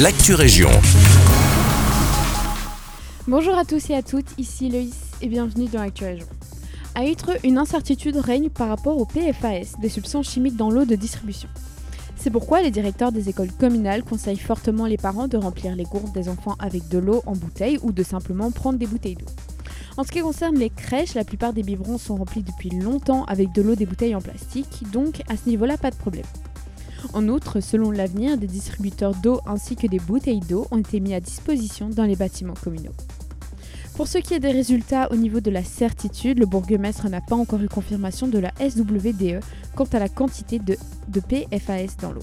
[0.00, 0.70] l'actu région.
[3.28, 6.26] Bonjour à tous et à toutes, ici Loïs et bienvenue dans l'actu région.
[6.96, 10.96] À Ytre, une incertitude règne par rapport au PFAS, des substances chimiques dans l'eau de
[10.96, 11.48] distribution.
[12.16, 16.12] C'est pourquoi les directeurs des écoles communales conseillent fortement les parents de remplir les gourdes
[16.12, 19.32] des enfants avec de l'eau en bouteille ou de simplement prendre des bouteilles d'eau.
[19.96, 23.52] En ce qui concerne les crèches, la plupart des biberons sont remplis depuis longtemps avec
[23.52, 26.26] de l'eau des bouteilles en plastique, donc à ce niveau-là, pas de problème.
[27.12, 31.14] En outre, selon l'avenir, des distributeurs d'eau ainsi que des bouteilles d'eau ont été mis
[31.14, 32.92] à disposition dans les bâtiments communaux.
[33.94, 37.36] Pour ce qui est des résultats au niveau de la certitude, le bourgmestre n'a pas
[37.36, 39.40] encore eu confirmation de la SWDE
[39.76, 40.76] quant à la quantité de,
[41.20, 42.22] PFAS dans l'eau.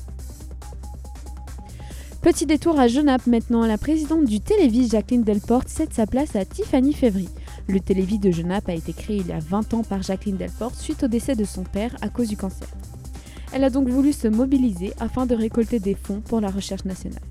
[2.22, 6.44] Petit détour à Genappe maintenant, la présidente du Télévis Jacqueline Delporte cède sa place à
[6.44, 7.30] Tiffany Févry.
[7.68, 10.76] Le Télévis de Genappe a été créé il y a 20 ans par Jacqueline Delporte
[10.76, 12.68] suite au décès de son père à cause du cancer.
[13.54, 17.22] Elle a donc voulu se mobiliser afin de récolter des fonds pour la recherche nationale.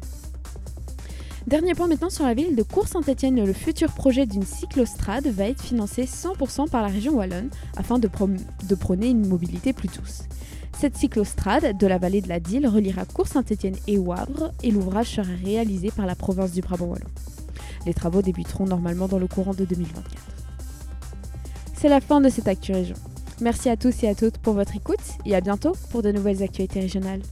[1.46, 3.44] Dernier point maintenant sur la ville de Cours-Saint-Etienne.
[3.44, 8.08] Le futur projet d'une cyclostrade va être financé 100% par la région Wallonne afin de,
[8.08, 10.22] prôner une mobilité plus douce.
[10.78, 15.26] Cette cyclostrade de la vallée de la Dille reliera Cours-Saint-Etienne et Wavre et l'ouvrage sera
[15.42, 17.08] réalisé par la province du Brabant Wallon.
[17.86, 20.04] Les travaux débuteront normalement dans le courant de 2024.
[21.74, 22.96] C'est la fin de cette Actu Région.
[23.40, 26.42] Merci à tous et à toutes pour votre écoute et à bientôt pour de nouvelles
[26.42, 27.22] actualités régionales.